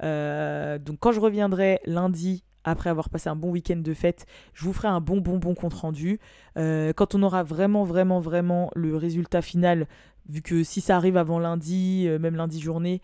donc, 0.00 0.98
quand 0.98 1.12
je 1.12 1.20
reviendrai 1.20 1.80
lundi 1.86 2.44
après 2.66 2.88
avoir 2.88 3.10
passé 3.10 3.28
un 3.28 3.36
bon 3.36 3.50
week-end 3.50 3.76
de 3.76 3.94
fête, 3.94 4.24
je 4.54 4.64
vous 4.64 4.72
ferai 4.72 4.88
un 4.88 5.00
bon, 5.00 5.18
bon, 5.18 5.36
bon 5.36 5.54
compte 5.54 5.74
rendu. 5.74 6.18
quand 6.56 7.14
on 7.14 7.22
aura 7.22 7.42
vraiment, 7.42 7.84
vraiment, 7.84 8.20
vraiment 8.20 8.70
le 8.74 8.96
résultat 8.96 9.42
final, 9.42 9.86
vu 10.28 10.42
que 10.42 10.62
si 10.64 10.80
ça 10.80 10.96
arrive 10.96 11.16
avant 11.16 11.38
lundi, 11.38 12.08
même 12.20 12.36
lundi 12.36 12.60
journée, 12.60 13.00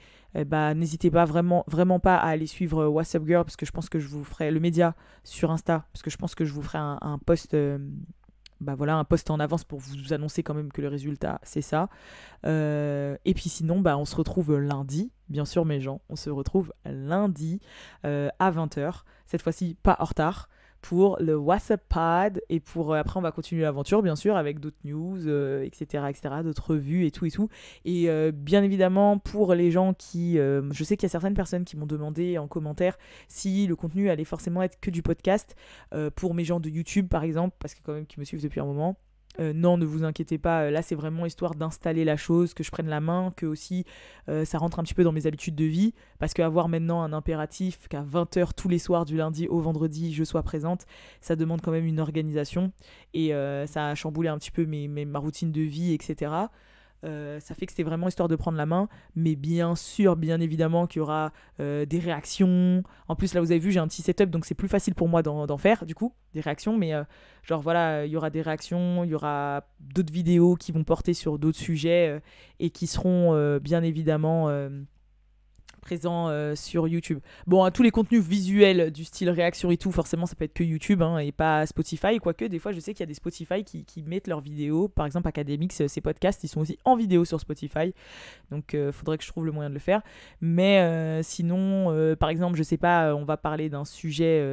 bah, 0.47 0.75
n'hésitez 0.75 1.11
pas 1.11 1.25
vraiment, 1.25 1.65
pas 2.01 2.17
à 2.17 2.29
aller 2.29 2.47
suivre 2.47 2.83
euh, 2.83 2.89
WhatsApp 2.89 3.27
Girl 3.27 3.45
parce 3.45 3.57
que 3.57 3.67
je 3.67 3.73
pense 3.73 3.89
que 3.89 3.99
je 3.99 4.09
vous 4.09 4.25
ferai 4.25 4.51
le 4.51 4.61
média 4.61 4.95
sur 5.25 5.51
Insta 5.51 5.87
parce 5.93 6.03
que 6.03 6.11
je 6.11 6.17
pense 6.17 6.35
que 6.35 6.45
je 6.45 6.53
vous 6.53 6.63
ferai 6.63 6.79
un, 6.79 7.19
post. 7.25 7.55
Euh, 7.55 7.79
bah 8.61 8.75
voilà, 8.75 8.97
un 8.97 9.05
post 9.05 9.31
en 9.31 9.41
avance 9.41 9.65
pour 9.65 9.79
vous 9.81 10.13
annoncer 10.13 10.43
quand 10.43 10.53
même 10.53 10.71
que 10.71 10.83
le 10.83 10.89
résultat, 10.89 11.41
c'est 11.43 11.63
ça. 11.63 11.89
Euh, 12.47 13.17
et 13.25 13.33
puis 13.33 13.49
sinon, 13.49 13.81
bah, 13.81 13.97
on 13.97 14.05
se 14.05 14.15
retrouve 14.15 14.57
lundi, 14.59 15.11
bien 15.29 15.47
sûr 15.47 15.65
mes 15.65 15.81
gens, 15.81 16.03
on 16.11 16.17
se 16.17 16.29
retrouve 16.29 16.73
lundi 16.85 17.61
à 18.05 18.51
20h, 18.51 19.03
cette 19.27 19.43
fois-ci 19.43 19.77
pas 19.83 19.97
en 19.99 20.05
retard 20.05 20.49
pour 20.81 21.17
le 21.21 21.37
WhatsApp 21.37 21.83
Pod 21.89 22.43
et 22.49 22.61
pour 22.61 22.93
euh, 22.93 22.99
après 22.99 23.19
on 23.19 23.23
va 23.23 23.33
continuer 23.33 23.63
l'aventure 23.63 24.03
bien 24.03 24.17
sûr 24.17 24.37
avec 24.37 24.61
d'autres 24.61 24.79
news 24.85 25.19
etc 25.19 25.87
euh, 25.95 26.09
etc 26.09 26.35
d'autres 26.43 26.73
revues 26.73 27.07
et 27.07 27.11
tout 27.11 27.27
et 27.27 27.31
tout. 27.31 27.49
Et 27.85 28.09
euh, 28.09 28.33
bien 28.33 28.63
évidemment 28.63 29.19
pour 29.19 29.55
les 29.55 29.71
gens 29.71 29.95
qui 29.95 30.37
je 30.37 30.85
sais 30.85 30.97
qu'il 30.97 31.05
y 31.05 31.11
a 31.11 31.11
certaines 31.11 31.35
personnes 31.35 31.65
qui 31.65 31.77
m'ont 31.77 31.87
demandé 31.87 32.39
en 32.39 32.47
commentaire 32.47 32.97
si 33.29 33.67
le 33.67 33.77
contenu 33.77 34.11
allait 34.11 34.25
forcément 34.25 34.63
être 34.63 34.79
que 34.81 34.91
du 34.91 35.03
podcast 35.03 35.55
pour 36.17 36.35
mes 36.35 36.45
gens 36.45 36.61
de 36.61 36.69
YouTube 36.69 37.09
par 37.09 37.25
exemple 37.25 37.57
parce 37.59 37.75
que 37.75 37.81
quand 37.83 37.93
même 37.93 38.07
qui 38.07 38.21
me 38.21 38.25
suivent 38.25 38.43
depuis 38.43 38.61
un 38.61 38.65
moment 38.65 38.97
euh, 39.41 39.53
non, 39.53 39.77
ne 39.77 39.85
vous 39.85 40.05
inquiétez 40.05 40.39
pas, 40.39 40.71
là 40.71 40.83
c'est 40.83 40.95
vraiment 40.95 41.27
histoire 41.27 41.55
d'installer 41.55 42.05
la 42.05 42.17
chose, 42.17 42.55
que 42.55 42.63
je 42.63 42.71
prenne 42.71 42.89
la 42.89 43.01
main, 43.01 43.33
que 43.37 43.47
aussi 43.47 43.85
ça 44.45 44.59
rentre 44.59 44.79
un 44.79 44.85
petit 44.85 44.95
peu 44.95 45.03
dans 45.03 45.11
mes 45.11 45.27
habitudes 45.27 45.57
de 45.57 45.65
vie, 45.65 45.93
parce 46.21 46.35
qu'avoir 46.35 46.69
maintenant 46.69 47.03
un 47.03 47.13
impératif 47.13 47.89
qu'à 47.89 48.03
20h 48.03 48.51
tous 48.57 48.69
les 48.69 48.79
soirs 48.79 49.05
du 49.05 49.17
lundi 49.17 49.49
au 49.49 49.59
vendredi 49.59 50.15
je 50.15 50.23
sois 50.23 50.45
présente, 50.45 50.87
ça 51.21 51.35
demande 51.35 51.61
quand 51.63 51.73
même 51.73 51.87
une 51.87 51.99
organisation, 51.99 52.71
et 53.13 53.33
ça 53.67 53.89
a 53.89 53.95
chamboulé 53.97 54.29
un 54.29 54.39
petit 54.39 54.53
peu 54.53 54.67
mes, 54.67 54.87
ma 54.87 55.19
routine 55.19 55.51
de 55.51 55.63
vie, 55.63 55.95
etc. 55.95 56.31
Euh, 57.05 57.41
ça 57.41 57.55
fait 57.55 57.67
que 57.67 57.73
c'était 57.73 57.83
vraiment 57.83 58.09
histoire 58.09 58.29
de 58.29 58.37
prendre 58.37 58.59
la 58.59 58.67
main. 58.67 58.89
Mais 59.15 59.37
bien 59.37 59.75
sûr, 59.75 60.17
bien 60.17 60.41
évidemment 60.41 60.87
qu'il 60.87 61.01
y 61.01 61.03
aura 61.03 61.33
euh, 61.61 61.87
des 61.87 61.99
réactions. 61.99 62.83
En 63.09 63.17
plus, 63.17 63.35
là, 63.35 63.41
vous 63.41 63.51
avez 63.51 63.61
vu, 63.61 63.73
j'ai 63.73 63.81
un 63.81 63.89
petit 63.89 64.03
setup, 64.03 64.31
donc 64.31 64.45
c'est 64.45 64.55
plus 64.55 64.69
facile 64.69 64.95
pour 64.95 65.09
moi 65.09 65.23
d'en 65.23 65.59
faire, 65.59 65.87
du 65.87 65.95
coup, 65.95 66.13
des 66.35 66.41
réactions. 66.41 66.77
Mais 66.77 66.95
euh, 66.95 67.05
genre, 67.43 67.61
voilà, 67.61 68.07
il 68.07 68.13
y 68.13 68.17
aura 68.17 68.31
des 68.31 68.43
réactions, 68.43 69.05
il 69.05 69.11
y 69.11 69.15
aura 69.15 69.65
d'autres 69.81 70.13
vidéos 70.13 70.57
qui 70.57 70.73
vont 70.73 70.85
porter 70.85 71.15
sur 71.15 71.39
d'autres 71.39 71.59
sujets 71.59 72.21
et 72.59 72.71
qui 72.71 72.87
seront 72.87 73.59
bien 73.59 73.83
évidemment 73.83 74.49
présent 75.81 76.29
euh, 76.29 76.55
sur 76.55 76.87
YouTube. 76.87 77.19
Bon, 77.47 77.69
tous 77.71 77.83
les 77.83 77.91
contenus 77.91 78.23
visuels 78.23 78.91
du 78.91 79.05
style 79.05 79.31
réaction 79.31 79.71
et 79.71 79.77
tout, 79.77 79.91
forcément, 79.91 80.27
ça 80.27 80.35
peut 80.35 80.45
être 80.45 80.55
que 80.55 80.63
YouTube 80.63 81.03
hein, 81.03 81.19
et 81.19 81.33
pas 81.33 81.67
Spotify. 81.67 82.19
Quoique, 82.19 82.45
des 82.45 82.59
fois, 82.59 82.73
je 82.73 82.81
sais 82.81 82.93
qu'il 82.93 83.01
y 83.01 83.05
a 83.05 83.07
des 83.07 83.15
Spotify 83.15 83.65
qui, 83.65 84.03
mettent 84.07 84.29
leurs 84.29 84.41
vidéos. 84.41 84.89
Par 84.89 85.07
exemple, 85.07 85.29
Academics, 85.29 85.73
euh, 85.81 85.89
ces 85.89 86.01
podcasts, 86.01 86.45
ils 86.45 86.49
sont 86.49 86.61
aussi 86.61 86.79
en 86.85 86.97
vidéo 86.97 87.25
sur 87.25 87.41
Spotify. 87.41 87.93
Donc, 88.51 88.73
il 88.73 88.79
euh, 88.79 88.93
faudrait 88.93 89.19
que 89.19 89.25
je 89.25 89.29
trouve 89.29 89.47
le 89.47 89.53
moyen 89.53 89.71
de 89.71 89.75
le 89.75 89.81
faire. 89.81 90.03
Mais 90.41 91.23
sinon, 91.23 92.17
par 92.19 92.29
exemple, 92.29 92.57
je 92.57 92.63
sais 92.63 92.77
pas, 92.77 93.15
on 93.15 93.25
va 93.25 93.37
parler 93.37 93.69
d'un 93.69 93.85
sujet 93.85 94.45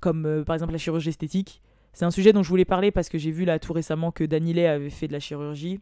comme 0.00 0.44
par 0.44 0.54
exemple 0.54 0.72
la 0.72 0.78
chirurgie 0.78 1.10
esthétique. 1.10 1.62
C'est 1.92 2.04
un 2.04 2.10
sujet 2.10 2.32
dont 2.32 2.42
je 2.42 2.48
voulais 2.48 2.64
parler 2.64 2.90
parce 2.90 3.08
que 3.08 3.18
j'ai 3.18 3.30
vu 3.30 3.44
là 3.44 3.58
tout 3.58 3.72
récemment 3.72 4.12
que 4.12 4.24
Danilé 4.24 4.66
avait 4.66 4.90
fait 4.90 5.08
de 5.08 5.12
la 5.12 5.20
chirurgie. 5.20 5.80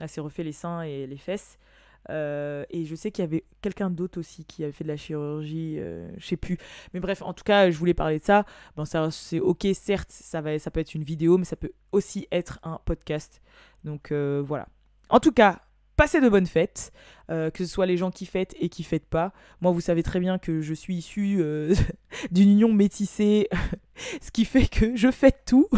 Elle 0.00 0.08
s'est 0.08 0.20
refait 0.20 0.42
les 0.42 0.52
seins 0.52 0.82
et 0.82 1.06
les 1.06 1.16
fesses. 1.16 1.58
Euh, 2.10 2.64
et 2.70 2.84
je 2.84 2.94
sais 2.94 3.10
qu'il 3.10 3.22
y 3.22 3.26
avait 3.26 3.44
quelqu'un 3.62 3.90
d'autre 3.90 4.18
aussi 4.18 4.44
qui 4.44 4.62
avait 4.64 4.72
fait 4.72 4.84
de 4.84 4.88
la 4.88 4.96
chirurgie, 4.96 5.76
euh, 5.78 6.08
je 6.18 6.26
sais 6.26 6.36
plus. 6.36 6.58
Mais 6.94 7.00
bref, 7.00 7.22
en 7.22 7.32
tout 7.32 7.44
cas, 7.44 7.70
je 7.70 7.78
voulais 7.78 7.94
parler 7.94 8.18
de 8.18 8.24
ça. 8.24 8.44
Bon, 8.76 8.84
ça 8.84 9.10
c'est 9.10 9.40
ok, 9.40 9.66
certes, 9.74 10.10
ça, 10.10 10.40
va, 10.40 10.58
ça 10.58 10.70
peut 10.70 10.80
être 10.80 10.94
une 10.94 11.04
vidéo, 11.04 11.38
mais 11.38 11.44
ça 11.44 11.56
peut 11.56 11.72
aussi 11.92 12.26
être 12.30 12.58
un 12.62 12.80
podcast. 12.84 13.40
Donc 13.84 14.12
euh, 14.12 14.42
voilà. 14.44 14.68
En 15.08 15.20
tout 15.20 15.32
cas, 15.32 15.60
passez 15.96 16.20
de 16.20 16.28
bonnes 16.28 16.46
fêtes, 16.46 16.92
que 17.28 17.50
ce 17.58 17.66
soit 17.66 17.86
les 17.86 17.96
gens 17.96 18.10
qui 18.10 18.26
fêtent 18.26 18.54
et 18.60 18.68
qui 18.68 18.82
fêtent 18.82 19.08
pas. 19.08 19.32
Moi, 19.60 19.72
vous 19.72 19.80
savez 19.80 20.02
très 20.02 20.20
bien 20.20 20.38
que 20.38 20.60
je 20.60 20.74
suis 20.74 20.96
issu 20.96 21.42
d'une 22.30 22.50
union 22.50 22.72
métissée, 22.72 23.48
ce 24.20 24.30
qui 24.30 24.44
fait 24.44 24.68
que 24.68 24.96
je 24.96 25.10
fête 25.10 25.42
tout. 25.46 25.68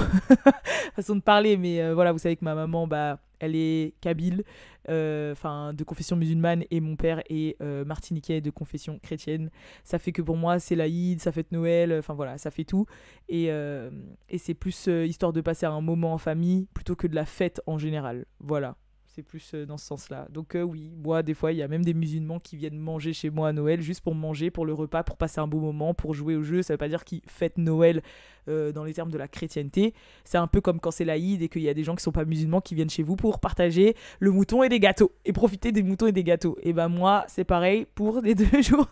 Façon 0.96 1.16
de 1.16 1.22
parler, 1.22 1.56
mais 1.56 1.92
voilà, 1.94 2.12
vous 2.12 2.18
savez 2.18 2.37
que 2.37 2.44
ma 2.44 2.54
maman, 2.54 2.87
bah 2.87 3.20
elle 3.40 3.54
est 3.54 3.94
kabyle, 4.00 4.44
euh, 4.88 5.32
enfin 5.32 5.72
de 5.72 5.84
confession 5.84 6.16
musulmane, 6.16 6.64
et 6.70 6.80
mon 6.80 6.96
père 6.96 7.22
est 7.28 7.60
euh, 7.60 7.84
martiniquais 7.84 8.40
de 8.40 8.50
confession 8.50 8.98
chrétienne. 8.98 9.50
Ça 9.84 9.98
fait 9.98 10.12
que 10.12 10.22
pour 10.22 10.37
moi, 10.37 10.58
c'est 10.58 10.75
l'Aïd, 10.75 11.20
ça 11.20 11.32
fait 11.32 11.50
Noël, 11.52 11.92
enfin 11.98 12.14
voilà, 12.14 12.38
ça 12.38 12.50
fait 12.50 12.64
tout. 12.64 12.87
Et, 13.28 13.46
euh, 13.50 13.90
et 14.28 14.38
c'est 14.38 14.54
plus 14.54 14.87
histoire 14.87 15.32
de 15.32 15.40
passer 15.40 15.66
un 15.66 15.80
moment 15.80 16.14
en 16.14 16.18
famille 16.18 16.66
plutôt 16.75 16.96
que 16.96 17.06
de 17.06 17.14
la 17.14 17.25
fête 17.25 17.60
en 17.66 17.78
général. 17.78 18.26
Voilà 18.40 18.76
c'est 19.18 19.25
plus 19.25 19.50
euh, 19.54 19.66
dans 19.66 19.78
ce 19.78 19.87
sens-là. 19.87 20.28
Donc 20.30 20.54
euh, 20.54 20.62
oui, 20.62 20.92
moi 21.02 21.25
des 21.25 21.34
fois 21.34 21.50
il 21.50 21.58
y 21.58 21.62
a 21.62 21.66
même 21.66 21.84
des 21.84 21.92
musulmans 21.92 22.38
qui 22.38 22.56
viennent 22.56 22.78
manger 22.78 23.12
chez 23.12 23.30
moi 23.30 23.48
à 23.48 23.52
Noël 23.52 23.82
juste 23.82 24.00
pour 24.00 24.14
manger, 24.14 24.52
pour 24.52 24.64
le 24.64 24.72
repas, 24.72 25.02
pour 25.02 25.16
passer 25.16 25.40
un 25.40 25.48
beau 25.48 25.58
moment, 25.58 25.92
pour 25.92 26.14
jouer 26.14 26.37
au 26.37 26.44
jeu. 26.44 26.62
Ça 26.62 26.75
veut 26.75 26.78
pas 26.78 26.88
dire 26.88 27.02
qu'ils 27.04 27.22
fêtent 27.26 27.58
Noël 27.58 28.00
euh, 28.46 28.70
dans 28.70 28.84
les 28.84 28.94
termes 28.94 29.10
de 29.10 29.18
la 29.18 29.26
chrétienté. 29.26 29.92
C'est 30.22 30.38
un 30.38 30.46
peu 30.46 30.60
comme 30.60 30.78
quand 30.78 30.92
c'est 30.92 31.04
l'Aïd 31.04 31.42
et 31.42 31.48
qu'il 31.48 31.62
y 31.62 31.68
a 31.68 31.75
des 31.75 31.82
gens 31.82 31.96
qui 31.96 32.02
sont 32.04 32.12
pas 32.12 32.25
musulmans 32.25 32.60
qui 32.60 32.76
viennent 32.76 32.90
chez 32.90 33.02
vous 33.02 33.16
pour 33.16 33.40
partager 33.40 33.96
le 34.20 34.30
mouton 34.30 34.62
et 34.62 34.68
des 34.68 34.78
gâteaux 34.78 35.10
et 35.25 35.32
profiter 35.32 35.72
des 35.72 35.82
moutons 35.82 36.06
et 36.06 36.12
des 36.12 36.22
gâteaux. 36.22 36.56
Et 36.62 36.72
ben 36.72 36.87
moi 36.87 37.25
c'est 37.26 37.42
pareil 37.42 37.88
pour 37.96 38.20
les 38.20 38.37
deux 38.37 38.62
journées. 38.62 38.87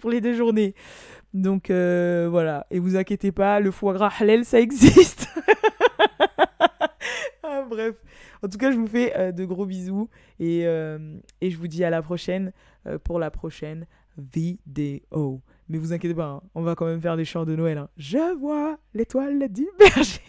pour 0.00 0.10
les 0.10 0.20
deux 0.20 0.34
journées. 0.34 0.74
Donc 1.32 1.68
voilà, 1.68 2.66
et 2.70 2.78
vous 2.78 2.96
inquiétez 2.96 3.32
pas, 3.32 3.58
le 3.58 3.70
foie 3.70 3.94
gras 3.94 4.12
halal 4.20 4.44
ça 4.44 4.60
existe. 4.60 5.28
En 8.42 8.48
tout 8.48 8.58
cas, 8.58 8.72
je 8.72 8.76
vous 8.76 8.88
fais 8.88 9.16
euh, 9.16 9.32
de 9.32 9.44
gros 9.44 9.66
bisous 9.66 10.08
et, 10.40 10.66
euh, 10.66 11.16
et, 11.40 11.50
je 11.50 11.56
vous 11.56 11.68
dis 11.68 11.84
à 11.84 11.90
la 11.90 12.02
prochaine 12.02 12.52
euh, 12.86 12.98
pour 12.98 13.18
la 13.18 13.30
prochaine 13.30 13.86
vidéo. 14.18 15.40
Mais 15.68 15.78
vous 15.78 15.92
inquiétez 15.92 16.14
pas, 16.14 16.26
hein, 16.26 16.42
on 16.54 16.62
va 16.62 16.74
quand 16.74 16.86
même 16.86 17.00
faire 17.00 17.16
des 17.16 17.24
chants 17.24 17.44
de 17.44 17.54
Noël. 17.54 17.78
Hein. 17.78 17.88
Je 17.96 18.36
vois 18.38 18.78
l'étoile 18.94 19.48
du 19.48 19.66
berger. 19.78 20.20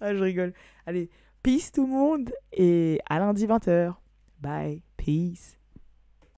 ah, 0.00 0.14
je 0.14 0.22
rigole. 0.22 0.52
Allez, 0.86 1.10
peace 1.42 1.72
tout 1.72 1.86
le 1.86 1.92
monde 1.92 2.30
et 2.52 3.00
à 3.08 3.18
lundi 3.18 3.46
20h. 3.46 3.94
Bye, 4.40 4.82
peace. 4.96 5.61